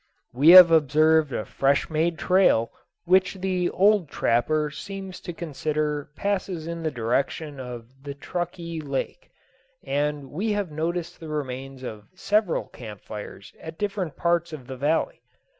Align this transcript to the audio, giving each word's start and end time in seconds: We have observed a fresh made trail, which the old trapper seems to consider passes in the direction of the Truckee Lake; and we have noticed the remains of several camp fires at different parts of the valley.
We 0.33 0.49
have 0.49 0.71
observed 0.71 1.31
a 1.31 1.45
fresh 1.45 1.87
made 1.87 2.17
trail, 2.17 2.71
which 3.05 3.35
the 3.35 3.69
old 3.69 4.09
trapper 4.09 4.71
seems 4.71 5.19
to 5.19 5.31
consider 5.31 6.09
passes 6.15 6.65
in 6.65 6.81
the 6.81 6.89
direction 6.89 7.59
of 7.59 8.01
the 8.01 8.15
Truckee 8.15 8.81
Lake; 8.81 9.29
and 9.83 10.31
we 10.31 10.53
have 10.53 10.71
noticed 10.71 11.19
the 11.19 11.29
remains 11.29 11.83
of 11.83 12.07
several 12.15 12.63
camp 12.65 13.01
fires 13.01 13.53
at 13.61 13.77
different 13.77 14.17
parts 14.17 14.51
of 14.51 14.65
the 14.65 14.75
valley. 14.75 15.21